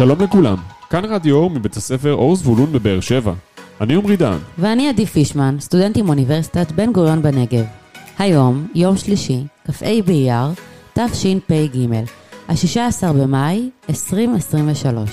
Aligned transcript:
שלום 0.00 0.20
לכולם, 0.20 0.56
כאן 0.90 1.04
רדיו 1.04 1.36
אור 1.36 1.50
מבית 1.50 1.76
הספר 1.76 2.12
אור 2.12 2.36
זבולון 2.36 2.72
בבאר 2.72 3.00
שבע. 3.00 3.32
אני 3.80 3.94
עמרי 3.94 4.16
דן. 4.16 4.38
ואני 4.58 4.88
עדי 4.88 5.06
פישמן, 5.06 5.56
סטודנט 5.60 5.96
עם 5.96 6.08
אוניברסיטת 6.08 6.72
בן 6.72 6.92
גוריון 6.92 7.22
בנגב. 7.22 7.64
היום, 8.18 8.66
יום 8.74 8.96
שלישי, 8.96 9.44
כ"ה 9.66 9.86
באייר, 10.06 10.48
תשפ"ג, 10.92 11.78
ה-16 12.48 13.12
במאי 13.12 13.70
2023. 13.88 15.10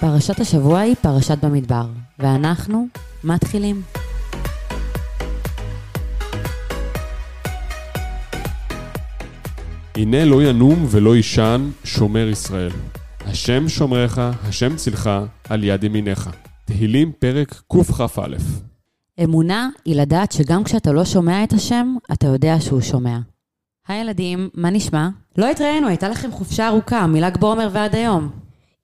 פרשת 0.00 0.40
השבוע 0.40 0.78
היא 0.78 0.94
פרשת 1.02 1.44
במדבר, 1.44 1.86
ואנחנו 2.18 2.86
מתחילים. 3.24 3.82
הנה 9.96 10.24
לא 10.24 10.42
ינום 10.42 10.86
ולא 10.90 11.16
יישן 11.16 11.70
שומר 11.84 12.28
ישראל. 12.28 12.70
השם 13.30 13.68
שומרך, 13.68 14.18
השם 14.48 14.76
צילך, 14.76 15.10
על 15.48 15.64
יד 15.64 15.84
ימיניך. 15.84 16.30
תהילים 16.64 17.12
פרק 17.18 17.62
קכ"א. 17.72 18.26
אמונה 19.24 19.68
היא 19.84 19.96
לדעת 19.96 20.32
שגם 20.32 20.64
כשאתה 20.64 20.92
לא 20.92 21.04
שומע 21.04 21.44
את 21.44 21.52
השם, 21.52 21.94
אתה 22.12 22.26
יודע 22.26 22.60
שהוא 22.60 22.80
שומע. 22.80 23.18
היי 23.88 24.00
ילדים, 24.00 24.48
מה 24.54 24.70
נשמע? 24.70 25.08
לא 25.38 25.50
התראינו, 25.50 25.88
הייתה 25.88 26.08
לכם 26.08 26.32
חופשה 26.32 26.68
ארוכה, 26.68 27.06
מל"ג 27.06 27.36
בעומר 27.40 27.68
ועד 27.72 27.94
היום. 27.94 28.28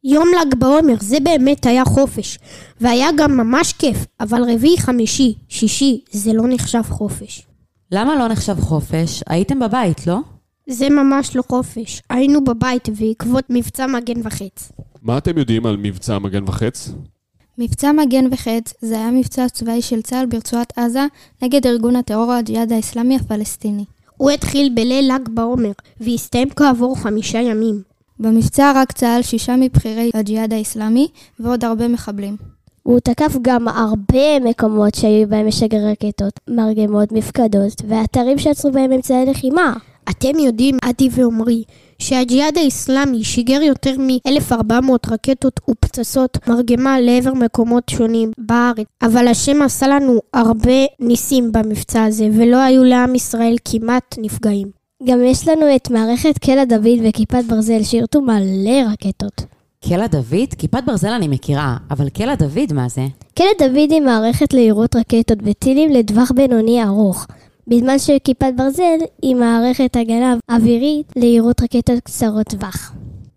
יום 0.04 0.28
ל"ג 0.28 0.54
בעומר 0.58 0.94
זה 1.00 1.16
באמת 1.24 1.66
היה 1.66 1.84
חופש, 1.84 2.38
והיה 2.80 3.08
גם 3.18 3.36
ממש 3.36 3.72
כיף, 3.72 4.06
אבל 4.20 4.42
רביעי, 4.52 4.78
חמישי, 4.78 5.34
שישי, 5.48 6.00
זה 6.10 6.32
לא 6.32 6.44
נחשב 6.48 6.82
חופש. 6.88 7.46
למה 7.92 8.16
לא 8.16 8.28
נחשב 8.28 8.60
חופש? 8.60 9.22
הייתם 9.26 9.60
בבית, 9.60 10.06
לא? 10.06 10.18
זה 10.66 10.90
ממש 10.90 11.36
לא 11.36 11.42
חופש. 11.48 12.02
היינו 12.10 12.44
בבית 12.44 12.88
בעקבות 12.88 13.44
מבצע 13.50 13.86
מגן 13.86 14.20
וחץ. 14.24 14.72
מה 15.02 15.18
אתם 15.18 15.38
יודעים 15.38 15.66
על 15.66 15.76
מבצע 15.76 16.18
מגן 16.18 16.44
וחץ? 16.46 16.92
מבצע 17.58 17.92
מגן 17.92 18.24
וחץ 18.30 18.74
זה 18.80 18.94
היה 18.94 19.10
מבצע 19.10 19.48
צבאי 19.48 19.82
של 19.82 20.02
צה"ל 20.02 20.26
ברצועת 20.26 20.78
עזה 20.78 21.06
נגד 21.42 21.66
ארגון 21.66 21.96
הטרור 21.96 22.32
הג'יהאד 22.32 22.72
האסלאמי 22.72 23.16
הפלסטיני. 23.16 23.84
הוא 24.16 24.30
התחיל 24.30 24.72
בליל 24.74 25.12
ל"ג 25.12 25.28
בעומר, 25.28 25.72
והסתיים 26.00 26.50
כעבור 26.50 26.98
חמישה 26.98 27.38
ימים. 27.38 27.82
במבצע 28.20 28.70
הרג 28.70 28.92
צה"ל 28.92 29.22
שישה 29.22 29.56
מבכירי 29.56 30.10
הג'יהאד 30.14 30.52
האסלאמי 30.52 31.08
ועוד 31.40 31.64
הרבה 31.64 31.88
מחבלים. 31.88 32.36
הוא 32.82 33.00
תקף 33.00 33.36
גם 33.42 33.68
הרבה 33.68 34.40
מקומות 34.40 34.94
שהיו 34.94 35.28
בהם 35.28 35.46
משגר 35.46 35.78
רקטות, 35.90 36.40
מרגמות, 36.48 37.12
מפקדות, 37.12 37.82
ואתרים 37.88 38.38
שעצרו 38.38 38.72
בהם 38.72 38.92
אמצעי 38.92 39.26
לחימה. 39.26 39.74
אתם 40.10 40.38
יודעים, 40.38 40.76
עדי 40.82 41.08
ועמרי, 41.12 41.62
שהג'יהאד 41.98 42.58
האסלאמי 42.58 43.24
שיגר 43.24 43.62
יותר 43.62 43.94
מ-1400 43.98 45.10
רקטות 45.10 45.60
ופצצות 45.70 46.48
מרגמה 46.48 47.00
לעבר 47.00 47.34
מקומות 47.34 47.88
שונים 47.88 48.30
בארץ, 48.38 48.86
אבל 49.02 49.28
השם 49.28 49.62
עשה 49.62 49.88
לנו 49.88 50.20
הרבה 50.34 50.84
ניסים 51.00 51.52
במבצע 51.52 52.04
הזה, 52.04 52.28
ולא 52.32 52.56
היו 52.56 52.84
לעם 52.84 53.14
ישראל 53.14 53.56
כמעט 53.64 54.14
נפגעים. 54.18 54.68
גם 55.06 55.24
יש 55.24 55.48
לנו 55.48 55.76
את 55.76 55.90
מערכת 55.90 56.38
קלע 56.38 56.64
דוד 56.64 57.00
וכיפת 57.08 57.44
ברזל 57.48 57.82
שירתו 57.82 58.20
מלא 58.20 58.90
רקטות. 58.92 59.42
קלע 59.88 60.06
דוד? 60.06 60.54
כיפת 60.58 60.82
ברזל 60.86 61.08
אני 61.08 61.28
מכירה, 61.28 61.76
אבל 61.90 62.08
קלע 62.08 62.34
דוד 62.34 62.72
מה 62.72 62.88
זה? 62.88 63.06
קלע 63.34 63.48
דוד 63.58 63.90
היא 63.90 64.00
מערכת 64.00 64.54
ליירוט 64.54 64.96
רקטות 64.96 65.38
וטילים 65.42 65.92
לטווח 65.92 66.32
בינוני 66.32 66.84
ארוך, 66.84 67.26
בזמן 67.66 67.98
שכיפת 67.98 68.52
ברזל 68.56 68.98
היא 69.22 69.36
מערכת 69.36 69.96
הגנה 69.96 70.36
אווירית 70.50 71.12
ליירוט 71.16 71.62
רקטות 71.62 72.00
קצרות 72.04 72.48
טווח. 72.48 72.92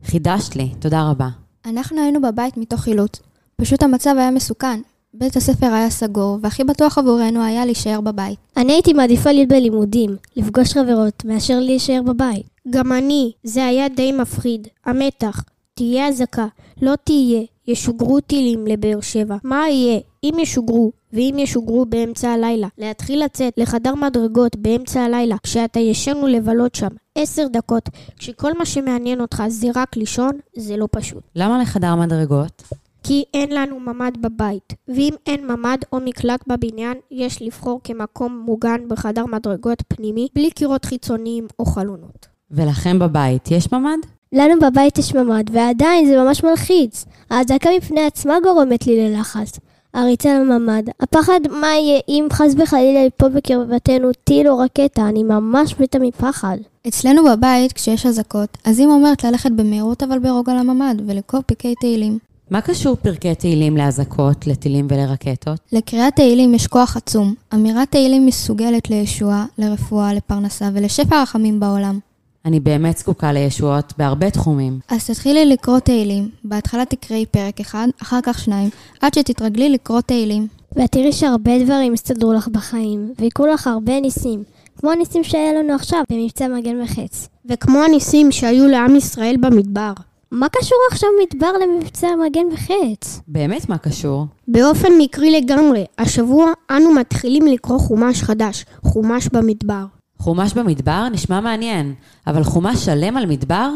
חידשת 0.06 0.56
לי, 0.56 0.70
תודה 0.80 1.10
רבה. 1.10 1.28
אנחנו 1.66 2.02
היינו 2.02 2.22
בבית 2.22 2.58
מתוך 2.58 2.80
חילוץ. 2.82 3.20
פשוט 3.56 3.84
המצב 3.84 4.16
היה 4.18 4.32
מסוכן. 4.32 4.80
בית 5.14 5.36
הספר 5.36 5.66
היה 5.66 5.90
סגור, 5.90 6.38
והכי 6.42 6.64
בטוח 6.64 6.98
עבורנו 6.98 7.44
היה 7.44 7.66
להישאר 7.66 8.02
בבית. 8.02 8.40
אני 8.58 8.74
הייתי 8.74 8.94
מעדיפה 8.94 9.32
להיות 9.32 9.50
בלימודים, 9.50 10.16
לפגוש 10.36 10.74
חברות, 10.74 11.26
מאשר 11.26 11.60
להישאר 11.60 12.02
בבית. 12.06 12.46
גם 12.70 12.92
אני, 12.92 13.32
זה 13.44 13.66
היה 13.66 13.90
די 13.90 14.12
מפחיד. 14.12 14.68
המתח, 14.86 15.44
תהיה 15.74 16.08
אזעקה, 16.08 16.48
לא 16.82 16.94
תהיה, 17.04 17.42
ישוגרו 17.68 18.20
טילים 18.20 18.68
לבאר 18.68 19.02
שבע. 19.02 19.36
מה 19.44 19.70
יהיה? 19.70 20.00
אם 20.24 20.34
ישוגרו, 20.40 20.92
ואם 21.14 21.36
ישוגרו 21.38 21.86
באמצע 21.86 22.30
הלילה, 22.30 22.68
להתחיל 22.78 23.24
לצאת 23.24 23.54
לחדר 23.58 23.96
מדרגות 23.96 24.56
באמצע 24.56 25.02
הלילה, 25.02 25.36
כשאתה 25.44 25.80
ישן 25.80 26.18
ולבלות 26.18 26.76
שם 26.76 26.88
עשר 27.16 27.48
דקות, 27.48 27.90
כשכל 28.18 28.58
מה 28.58 28.66
שמעניין 28.66 29.22
אותך 29.22 29.44
זה 29.48 29.68
רק 29.76 29.98
לישון, 29.98 30.32
זה 30.56 30.78
לא 30.78 30.88
פשוט. 30.92 31.24
למה 31.36 31.62
לחדר 31.62 31.96
מדרגות? 31.96 32.64
כי 33.04 33.24
אין 33.34 33.52
לנו 33.52 33.80
ממ"ד 33.80 34.18
בבית, 34.22 34.74
ואם 34.88 35.14
אין 35.26 35.48
ממ"ד 35.48 35.78
או 35.92 36.00
מקלט 36.00 36.44
בבניין, 36.48 36.98
יש 37.12 37.42
לבחור 37.42 37.82
כמקום 37.84 38.44
מוגן 38.46 38.88
בחדר 38.88 39.26
מדרגות 39.26 39.84
פנימי, 39.88 40.28
בלי 40.36 40.52
קירות 40.52 40.86
חיצוניים 40.86 41.48
או 41.60 41.66
חלונות. 41.66 42.28
ולכם 42.52 43.00
בבית 43.00 43.52
יש 43.52 43.72
ממ"ד? 43.72 43.98
לנו 44.34 44.60
בבית 44.62 44.98
יש 44.98 45.16
ממ"ד, 45.16 45.44
ועדיין 45.52 46.06
זה 46.06 46.18
ממש 46.18 46.44
מלחיץ. 46.44 47.06
ההזעקה 47.30 47.70
מפני 47.78 48.02
עצמה 48.02 48.34
גורמת 48.44 48.88
לי 48.88 49.10
ללחץ. 49.10 49.60
הריצה 49.98 50.40
לממ"ד, 50.40 50.84
הפחד 51.00 51.40
מה 51.52 51.68
יהיה 51.68 52.00
אם 52.10 52.28
חס 52.34 52.54
וחלילה 52.58 53.00
יפול 53.00 53.30
בקרבתנו 53.30 54.12
טיל 54.24 54.50
או 54.50 54.58
רקטה, 54.58 55.10
אני 55.10 55.24
ממש 55.24 55.76
מתה 55.80 56.00
מפחד. 56.00 56.58
אצלנו 56.88 57.22
בבית, 57.26 57.74
כשיש 57.74 58.06
אזעקות, 58.06 58.58
אז 58.64 58.80
אמא 58.80 58.92
אומרת 58.92 59.24
ללכת 59.24 59.52
במהירות 59.52 60.04
אבל 60.04 60.20
ברוגע 60.20 60.54
לממ"ד 60.54 60.96
ולקרוא 61.08 61.42
פרקי 61.46 61.74
תהילים. 61.80 62.18
מה 62.52 62.62
קשור 62.62 62.96
פרקי 62.96 63.36
תהילים 63.36 63.78
לאזעקות, 63.78 64.48
לטילים 64.48 64.88
ולרקטות? 64.90 65.60
לקריאת 65.72 66.16
תהילים 66.16 66.54
יש 66.54 66.68
כוח 66.68 66.98
עצום. 66.98 67.34
אמירת 67.54 67.92
תהילים 67.92 68.26
מסוגלת 68.26 68.90
לישועה, 68.90 69.46
לרפואה, 69.58 70.14
לפרנסה 70.14 70.70
ולשפע 70.74 71.22
רחמים 71.22 71.60
בעולם. 71.60 72.00
אני 72.48 72.60
באמת 72.60 72.98
זקוקה 72.98 73.32
לישועות 73.34 73.94
בהרבה 73.98 74.30
תחומים. 74.30 74.80
אז 74.90 75.08
תתחילי 75.08 75.46
לקרוא 75.46 75.80
תהילים. 75.80 76.30
בהתחלה 76.44 76.86
תקראי 76.86 77.26
פרק 77.26 77.60
אחד, 77.60 77.88
אחר 78.02 78.20
כך 78.24 78.40
שניים, 78.40 78.70
עד 79.02 79.14
שתתרגלי 79.14 79.70
לקרוא 79.70 80.02
תהילים. 80.02 80.48
ואת 80.76 80.92
תראי 80.92 81.12
שהרבה 81.12 81.64
דברים 81.64 81.94
יסתדרו 81.94 82.34
לך 82.34 82.48
בחיים, 82.48 83.14
ויקרו 83.20 83.48
לך 83.48 83.68
הרבה 83.68 84.00
ניסים. 84.00 84.44
כמו 84.78 84.92
הניסים 84.92 85.24
שהיה 85.24 85.54
לנו 85.54 85.74
עכשיו 85.74 86.04
במבצע 86.10 86.48
מגן 86.48 86.82
וחץ. 86.82 87.28
וכמו 87.46 87.84
הניסים 87.84 88.32
שהיו 88.32 88.68
לעם 88.68 88.96
ישראל 88.96 89.36
במדבר. 89.40 89.94
מה 90.32 90.50
קשור 90.50 90.78
עכשיו 90.92 91.10
מדבר 91.24 91.52
למבצע 91.64 92.08
מגן 92.26 92.46
וחץ? 92.54 93.22
באמת 93.28 93.70
מה 93.70 93.78
קשור? 93.78 94.26
באופן 94.48 94.90
מקרי 94.98 95.32
לגמרי, 95.32 95.86
השבוע 95.98 96.52
אנו 96.72 96.94
מתחילים 96.94 97.48
לקרוא 97.48 97.80
חומש 97.80 98.24
חדש, 98.24 98.66
חומש 98.84 99.28
במדבר. 99.34 99.97
חומש 100.20 100.54
במדבר 100.54 101.10
נשמע 101.10 101.42
מעניין, 101.42 101.94
אבל 102.28 102.44
חומש 102.44 102.86
שלם 102.86 103.18
על 103.18 103.26
מדבר? 103.26 103.70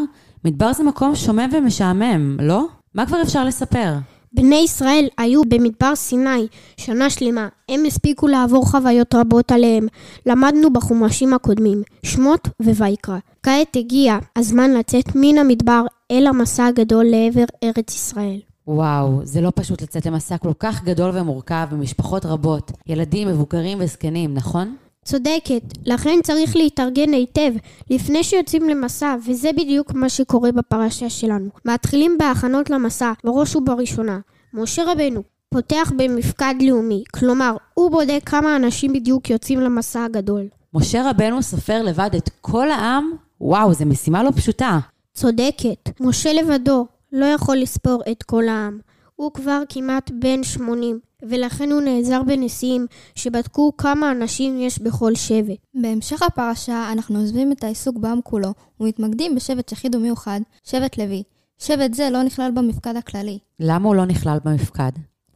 מדבר 0.46 0.74
זה 0.74 0.84
מקום 0.84 1.16
שומם 1.16 1.50
ומשעמם, 1.54 2.38
לא? 2.40 2.66
מה 2.96 3.06
כבר 3.06 3.22
אפשר 3.22 3.46
לספר? 3.46 3.94
בני 4.34 4.56
ישראל 4.56 5.08
היו 5.18 5.42
במדבר 5.44 5.96
סיני 5.96 6.48
שנה 6.78 7.10
שלמה. 7.10 7.48
הם 7.70 7.86
הספיקו 7.86 8.28
לעבור 8.28 8.66
חוויות 8.70 9.16
רבות 9.16 9.52
עליהם. 9.52 9.88
למדנו 10.26 10.74
בחומשים 10.74 11.34
הקודמים, 11.34 11.82
שמות 12.04 12.48
וויקרא. 12.62 13.18
כעת 13.44 13.76
הגיע 13.76 14.18
הזמן 14.36 14.72
לצאת 14.72 15.16
מן 15.16 15.38
המדבר 15.38 15.86
אל 16.12 16.28
המסע 16.28 16.66
הגדול 16.66 17.06
לעבר 17.06 17.46
ארץ 17.64 17.96
ישראל. 17.96 18.40
וואו, 18.68 19.20
זה 19.24 19.42
לא 19.42 19.52
פשוט 19.56 19.82
לצאת 19.82 20.06
למסע 20.06 20.38
כל 20.38 20.54
כך 20.60 20.84
גדול 20.84 21.12
ומורכב 21.14 21.68
במשפחות 21.72 22.26
רבות, 22.26 22.72
ילדים, 22.88 23.28
מבוגרים 23.28 23.78
וזקנים, 23.82 24.34
נכון? 24.34 24.76
צודקת, 25.06 25.62
לכן 25.86 26.20
צריך 26.24 26.56
להתארגן 26.56 27.14
היטב 27.14 27.52
לפני 27.90 28.24
שיוצאים 28.24 28.70
למסע, 28.70 29.16
וזה 29.28 29.50
בדיוק 29.54 29.94
מה 29.94 30.10
שקורה 30.10 30.52
בפרשה 30.52 31.10
שלנו. 31.10 31.50
מתחילים 31.66 32.18
בהכנות 32.20 32.70
למסע, 32.70 33.12
בראש 33.24 33.56
ובראשונה. 33.56 34.20
משה 34.54 34.92
רבנו 34.92 35.24
פותח 35.50 35.92
במפקד 35.98 36.54
לאומי, 36.62 37.04
כלומר, 37.14 37.56
הוא 37.74 37.92
בודק 37.92 38.22
כמה 38.26 38.56
אנשים 38.56 38.94
בדיוק 38.94 39.30
יוצאים 39.30 39.60
למסע 39.60 40.04
הגדול. 40.04 40.48
משה 40.74 41.10
רבנו 41.10 41.44
סופר 41.44 41.84
לבד 41.84 42.10
את 42.18 42.30
כל 42.42 42.72
העם? 42.72 43.12
וואו, 43.42 43.74
זו 43.74 43.86
משימה 43.86 44.24
לא 44.24 44.32
פשוטה. 44.36 44.80
צודקת, 45.14 45.90
משה 46.00 46.34
לבדו 46.34 46.86
לא 47.12 47.26
יכול 47.26 47.58
לספור 47.58 48.04
את 48.12 48.24
כל 48.24 48.48
העם. 48.48 48.80
הוא 49.16 49.32
כבר 49.34 49.62
כמעט 49.70 50.12
בן 50.20 50.44
80, 50.44 51.00
ולכן 51.30 51.72
הוא 51.72 51.82
נעזר 51.82 52.24
בנשיאים 52.24 52.86
שבדקו 53.16 53.72
כמה 53.78 54.12
אנשים 54.12 54.60
יש 54.60 54.80
בכל 54.80 55.16
שבט. 55.16 55.58
בהמשך 55.74 56.22
הפרשה 56.22 56.92
אנחנו 56.92 57.20
עוזבים 57.20 57.52
את 57.52 57.64
העיסוק 57.64 57.98
בעם 57.98 58.20
כולו 58.24 58.54
ומתמקדים 58.80 59.36
בשבט 59.36 59.72
יחיד 59.72 59.96
ומיוחד, 59.96 60.40
שבט 60.64 60.98
לוי. 60.98 61.24
שבט 61.60 61.94
זה 61.94 62.10
לא 62.10 62.24
נכלל 62.24 62.52
במפקד 62.52 62.96
הכללי. 62.96 63.40
למה 63.60 63.88
הוא 63.88 63.96
לא 63.96 64.06
נכלל 64.06 64.38
במפקד? 64.46 64.92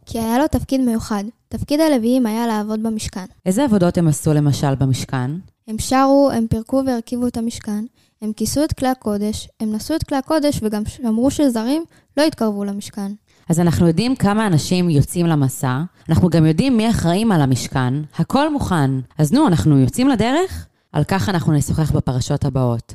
כי 0.06 0.20
היה 0.20 0.38
לו 0.38 0.48
תפקיד 0.48 0.82
מיוחד. 0.82 1.24
תפקיד 1.48 1.80
הלוויים 1.80 2.26
היה 2.26 2.48
לעבוד 2.48 2.84
במשכן. 2.84 3.26
איזה 3.46 3.64
עבודות 3.64 3.98
הם 3.98 4.08
עשו 4.08 4.34
למשל 4.34 4.76
במשכן? 4.76 5.32
הם 5.68 5.80
שרו, 5.80 6.30
הם 6.34 6.48
פירקו 6.48 6.82
והרכיבו 6.86 7.28
את 7.28 7.38
המשכן, 7.38 7.86
הם 8.22 8.34
כיסו 8.34 8.64
את 8.64 8.74
כלי 8.74 8.88
הקודש, 8.88 9.48
הם 9.60 9.76
נשאו 9.76 9.96
את 9.96 10.04
כלי 10.04 10.18
הקודש 10.18 10.60
וגם 10.64 10.86
שמרו 10.86 11.32
שזרים 11.32 11.84
לא 12.18 12.24
יתקרבו 12.24 12.64
למשכן. 12.64 13.12
אז 13.50 13.59
אנחנו 13.59 13.88
יודעים 13.88 14.15
כמה 14.15 14.47
אנשים 14.47 14.89
יוצאים 14.89 15.25
למסע, 15.25 15.81
אנחנו 16.09 16.30
גם 16.30 16.45
יודעים 16.45 16.77
מי 16.77 16.89
אחראים 16.89 17.31
על 17.31 17.42
המשכן, 17.42 17.94
הכל 18.18 18.51
מוכן. 18.51 18.92
אז 19.18 19.33
נו, 19.33 19.47
אנחנו 19.47 19.80
יוצאים 19.80 20.07
לדרך? 20.07 20.68
על 20.92 21.03
כך 21.03 21.30
אנחנו 21.30 21.53
נשוחח 21.53 21.92
בפרשות 21.92 22.45
הבאות. 22.45 22.94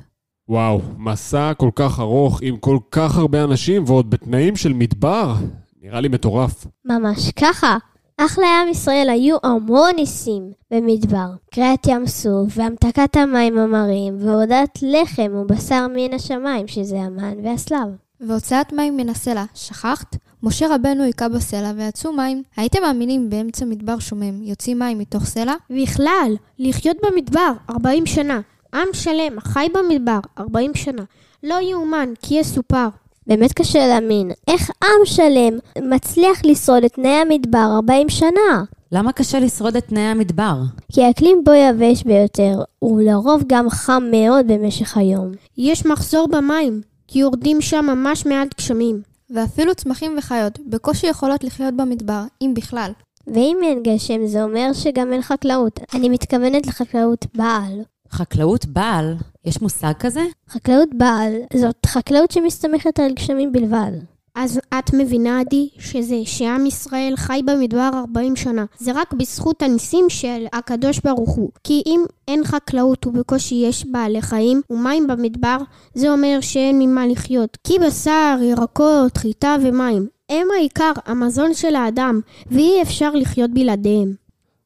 וואו, 0.49 0.81
מסע 0.99 1.53
כל 1.55 1.71
כך 1.75 2.01
ארוך 2.01 2.39
עם 2.43 2.57
כל 2.57 2.79
כך 2.91 3.17
הרבה 3.17 3.45
אנשים 3.45 3.85
ועוד 3.87 4.11
בתנאים 4.11 4.57
של 4.57 4.73
מדבר. 4.73 5.35
נראה 5.83 6.01
לי 6.01 6.09
מטורף. 6.09 6.67
ממש 6.85 7.31
ככה. 7.31 7.77
אך 8.17 8.39
לעם 8.39 8.69
ישראל 8.71 9.09
היו 9.11 9.37
המון 9.43 9.91
ניסים 9.97 10.53
במדבר. 10.71 11.29
קריעת 11.55 11.87
ים 11.87 12.07
סוף 12.07 12.53
והמתקת 12.57 13.17
המים 13.17 13.59
המרים 13.59 14.17
והודעת 14.21 14.79
לחם 14.83 15.33
ובשר 15.35 15.87
מן 15.97 16.15
השמיים, 16.15 16.69
שזה 16.69 17.01
המן 17.01 17.35
והסלב. 17.45 17.89
והוצאת 18.21 18.73
מים 18.73 18.97
מן 18.97 19.09
הסלע, 19.09 19.45
שכחת? 19.55 20.17
משה 20.43 20.75
רבנו 20.75 21.03
היכה 21.03 21.29
בסלע 21.29 21.73
ויצאו 21.77 22.13
מים. 22.13 22.43
הייתם 22.57 22.83
מאמינים 22.83 23.31
באמצע 23.31 23.65
מדבר 23.65 23.99
שומם 23.99 24.43
יוצאים 24.43 24.79
מים 24.79 24.99
מתוך 24.99 25.25
סלע? 25.25 25.55
בכלל, 25.71 26.33
לחיות 26.59 26.97
במדבר 27.03 27.53
40 27.71 28.07
שנה. 28.07 28.41
עם 28.75 28.89
שלם 28.93 29.41
חי 29.41 29.67
במדבר 29.75 30.19
40 30.39 30.75
שנה. 30.75 31.03
לא 31.43 31.55
יאומן 31.55 32.09
כי 32.23 32.35
יסופר. 32.35 32.89
באמת 33.27 33.53
קשה 33.53 33.87
להאמין. 33.87 34.31
איך 34.49 34.71
עם 34.85 35.05
שלם 35.05 35.59
מצליח 35.83 36.45
לשרוד 36.45 36.85
את 36.85 36.93
תנאי 36.93 37.11
המדבר 37.11 37.69
40 37.75 38.09
שנה? 38.09 38.65
למה 38.93 39.13
קשה 39.13 39.41
לשרוד 39.41 39.77
את 39.77 39.85
תנאי 39.85 40.03
המדבר? 40.03 40.55
כי 40.93 41.05
האקלים 41.05 41.45
בו 41.45 41.53
יבש 41.53 42.03
ביותר, 42.03 42.63
ולרוב 42.83 43.43
גם 43.47 43.71
חם 43.71 44.03
מאוד 44.11 44.47
במשך 44.47 44.97
היום. 44.97 45.33
יש 45.59 45.87
מחסור 45.87 46.29
במים, 46.29 46.81
כי 47.13 47.19
יורדים 47.19 47.61
שם 47.61 47.85
ממש 47.89 48.27
מעט 48.27 48.49
גשמים. 48.59 49.03
ואפילו 49.31 49.75
צמחים 49.75 50.19
וחיות 50.19 50.59
בקושי 50.67 51.07
יכולות 51.07 51.45
לחיות 51.45 51.75
במדבר, 51.77 52.23
אם 52.43 52.53
בכלל. 52.57 52.91
ואם 53.27 53.59
אין 53.63 53.83
גשם 53.83 54.27
זה 54.27 54.43
אומר 54.43 54.73
שגם 54.73 55.13
אין 55.13 55.23
חקלאות. 55.23 55.81
אני 55.95 56.09
מתכוונת 56.09 56.67
לחקלאות 56.67 57.27
בעל. 57.35 57.83
חקלאות 58.11 58.67
בעל? 58.67 59.17
יש 59.45 59.63
מושג 59.63 59.93
כזה? 59.99 60.21
חקלאות 60.49 60.89
בעל 60.95 61.33
זאת 61.55 61.87
חקלאות 61.87 62.31
שמסתמכת 62.31 62.99
על 62.99 63.13
גשמים 63.13 63.53
בלבד. 63.53 63.93
אז 64.35 64.61
את 64.79 64.95
מבינה, 64.95 65.41
עדי, 65.41 65.69
שזה 65.79 66.17
שעם 66.25 66.67
ישראל 66.67 67.13
חי 67.17 67.41
במדבר 67.45 67.91
40 67.95 68.37
שנה. 68.37 68.65
זה 68.79 68.93
רק 68.95 69.13
בזכות 69.13 69.63
הניסים 69.63 70.05
של 70.09 70.47
הקדוש 70.53 71.01
ברוך 71.05 71.31
הוא. 71.31 71.51
כי 71.65 71.83
אם 71.87 72.01
אין 72.29 72.45
חקלאות 72.45 73.07
ובקושי 73.07 73.55
יש 73.55 73.87
בעלי 73.87 74.23
חיים 74.23 74.63
ומים 74.71 75.07
במדבר, 75.07 75.57
זה 75.95 76.11
אומר 76.11 76.39
שאין 76.41 76.79
ממה 76.79 77.07
לחיות. 77.07 77.59
כי 77.65 77.79
בשר, 77.79 78.39
ירקות, 78.43 79.17
חיטה 79.17 79.57
ומים 79.63 80.07
הם 80.31 80.47
העיקר, 80.57 80.93
המזון 81.07 81.55
של 81.55 81.75
האדם, 81.75 82.21
ואי 82.47 82.83
אפשר 82.83 83.11
לחיות 83.15 83.51
בלעדיהם. 83.51 84.20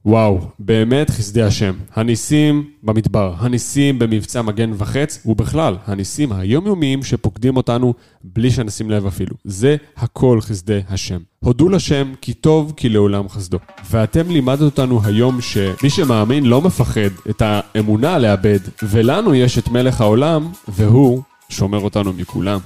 וואו, 0.06 0.40
באמת 0.58 1.10
חסדי 1.10 1.42
השם. 1.42 1.74
הניסים 1.94 2.64
במדבר, 2.82 3.34
הניסים 3.38 3.98
במבצע 3.98 4.42
מגן 4.42 4.70
וחץ, 4.78 5.22
ובכלל, 5.26 5.76
הניסים 5.86 6.32
היומיומיים 6.32 7.02
שפוקדים 7.02 7.56
אותנו 7.56 7.94
בלי 8.24 8.50
שנשים 8.50 8.90
לב 8.90 9.06
אפילו. 9.06 9.36
זה 9.44 9.76
הכל 9.96 10.40
חסדי 10.40 10.80
השם. 10.88 11.18
הודו 11.40 11.68
לשם 11.68 12.12
כי 12.20 12.34
טוב 12.34 12.72
כי 12.76 12.88
לעולם 12.88 13.28
חסדו. 13.28 13.58
ואתם 13.90 14.30
לימדת 14.30 14.60
אותנו 14.60 15.00
היום 15.04 15.40
שמי 15.40 15.90
שמאמין 15.90 16.44
לא 16.44 16.62
מפחד 16.62 17.10
את 17.30 17.42
האמונה 17.44 18.18
לאבד, 18.18 18.60
ולנו 18.82 19.34
יש 19.34 19.58
את 19.58 19.68
מלך 19.68 20.00
העולם, 20.00 20.52
והוא 20.68 21.22
שומר 21.48 21.78
אותנו 21.80 22.12
מכולם. 22.12 22.60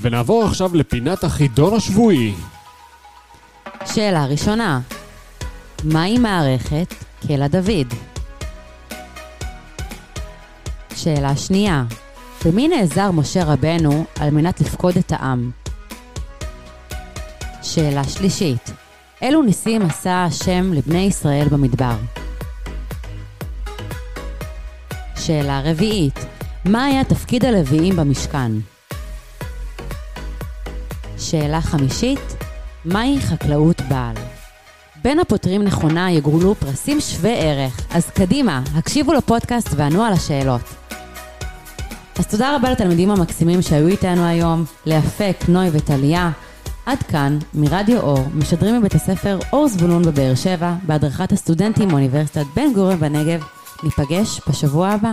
ונעבור 0.00 0.44
עכשיו 0.44 0.70
לפינת 0.74 1.24
החידון 1.24 1.74
השבועי. 1.74 2.34
שאלה 3.94 4.26
ראשונה, 4.26 4.80
מהי 5.84 6.18
מערכת 6.18 6.94
קלע 7.26 7.48
דוד? 7.48 7.94
שאלה 10.94 11.36
שנייה, 11.36 11.84
במי 12.44 12.68
נעזר 12.68 13.10
משה 13.10 13.44
רבנו 13.44 14.04
על 14.20 14.30
מנת 14.30 14.60
לפקוד 14.60 14.96
את 14.96 15.12
העם? 15.12 15.50
שאלה 17.62 18.04
שלישית, 18.04 18.70
אילו 19.22 19.42
ניסים 19.42 19.82
עשה 19.82 20.24
השם 20.24 20.72
לבני 20.72 20.98
ישראל 20.98 21.48
במדבר? 21.48 21.96
שאלה 25.16 25.60
רביעית, 25.64 26.18
מה 26.64 26.84
היה 26.84 27.04
תפקיד 27.04 27.44
הלוויים 27.44 27.96
במשכן? 27.96 28.52
שאלה 31.18 31.60
חמישית, 31.60 32.35
מהי 32.86 33.20
חקלאות 33.20 33.80
בעל? 33.88 34.14
בין 35.02 35.18
הפותרים 35.18 35.62
נכונה 35.62 36.10
יגרולו 36.10 36.54
פרסים 36.54 37.00
שווי 37.00 37.34
ערך, 37.36 37.80
אז 37.90 38.10
קדימה, 38.10 38.62
הקשיבו 38.74 39.12
לפודקאסט 39.12 39.68
וענו 39.76 40.02
על 40.02 40.12
השאלות. 40.12 40.60
אז 42.18 42.26
תודה 42.26 42.56
רבה 42.56 42.70
לתלמידים 42.70 43.10
המקסימים 43.10 43.62
שהיו 43.62 43.86
איתנו 43.86 44.24
היום, 44.24 44.64
לאפק, 44.86 45.36
נוי 45.48 45.68
וטליה. 45.72 46.30
עד 46.86 47.02
כאן, 47.02 47.38
מרדיו 47.54 48.00
אור, 48.00 48.24
משדרים 48.34 48.78
מבית 48.78 48.94
הספר 48.94 49.38
אור 49.52 49.68
זבולון 49.68 50.02
בבאר 50.02 50.34
שבע, 50.34 50.74
בהדרכת 50.82 51.32
הסטודנטים 51.32 51.88
מאוניברסיטת 51.88 52.44
בן 52.56 52.72
גוריון 52.74 53.00
בנגב. 53.00 53.44
ניפגש 53.82 54.40
בשבוע 54.48 54.88
הבא. 54.88 55.12